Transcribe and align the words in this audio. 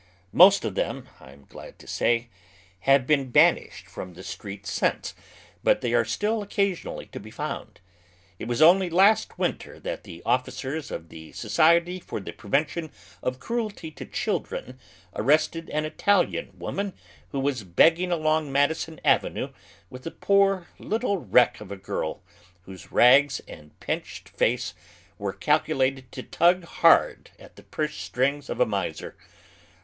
Most 0.33 0.65
of 0.65 0.73
them, 0.73 1.07
I 1.19 1.31
am 1.31 1.45
glad 1.45 1.77
to 1.77 1.85
say, 1.85 2.27
have 2.89 3.05
been 3.05 3.29
banished 3.29 3.85
from 3.85 4.15
the 4.15 4.23
street 4.23 4.65
since; 4.65 5.13
but 5.63 5.81
they 5.81 5.93
are 5.93 6.05
still 6.05 6.41
occasionally 6.41 7.05
to 7.11 7.19
be 7.19 7.29
found. 7.29 7.81
It 8.39 8.47
was 8.47 8.63
only 8.63 8.89
last 8.89 9.37
winter 9.37 9.79
that 9.81 10.03
the 10.03 10.23
officers 10.25 10.89
of 10.89 11.09
the 11.09 11.33
Society 11.33 11.99
for 11.99 12.19
the 12.19 12.31
Prevention 12.31 12.89
of 13.21 13.39
Cruelty 13.39 13.91
to 13.91 14.07
Children 14.07 14.79
arrested 15.15 15.69
an 15.69 15.85
Italian 15.85 16.57
woman 16.57 16.93
who 17.29 17.39
was 17.39 17.63
begging 17.63 18.11
along 18.11 18.51
Madison 18.51 18.99
Avenue 19.05 19.49
with 19.91 20.07
a 20.07 20.09
poor 20.09 20.65
little 20.79 21.17
wreck 21.19 21.61
of 21.61 21.71
a 21.71 21.77
girl, 21.77 22.23
wliose 22.67 22.87
rags 22.89 23.39
and 23.47 23.79
pinched 23.79 24.29
face 24.29 24.73
were 25.19 25.31
calculated 25.31 26.11
to 26.11 26.23
tug 26.23 26.63
hard 26.63 27.29
at 27.37 27.55
the 27.55 27.61
purse 27.63 27.97
strings 27.97 28.49
of 28.49 28.59
a 28.59 28.65
miser. 28.65 29.15